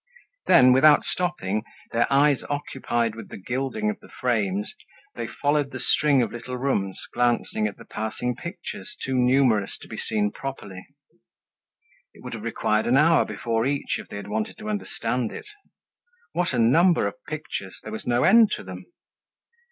Then, 0.47 0.71
without 0.73 1.05
stopping, 1.05 1.63
their 1.91 2.11
eyes 2.11 2.41
occupied 2.49 3.13
with 3.13 3.29
the 3.29 3.37
gilding 3.37 3.91
of 3.91 3.99
the 3.99 4.09
frames, 4.09 4.73
they 5.13 5.27
followed 5.27 5.69
the 5.69 5.79
string 5.79 6.23
of 6.23 6.31
little 6.31 6.57
rooms, 6.57 6.99
glancing 7.13 7.67
at 7.67 7.77
the 7.77 7.85
passing 7.85 8.35
pictures 8.35 8.95
too 9.05 9.13
numerous 9.13 9.77
to 9.77 9.87
be 9.87 9.99
seen 9.99 10.31
properly. 10.31 10.87
It 12.15 12.23
would 12.23 12.33
have 12.33 12.41
required 12.41 12.87
an 12.87 12.97
hour 12.97 13.25
before 13.25 13.67
each, 13.67 13.99
if 13.99 14.07
they 14.07 14.15
had 14.17 14.27
wanted 14.27 14.57
to 14.57 14.69
understand 14.71 15.31
it. 15.31 15.45
What 16.31 16.51
a 16.51 16.57
number 16.57 17.05
of 17.05 17.23
pictures! 17.27 17.75
There 17.83 17.91
was 17.91 18.07
no 18.07 18.23
end 18.23 18.49
to 18.55 18.63
them. 18.63 18.87